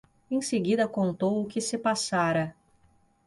[0.31, 2.55] Em seguida contou o que se passara.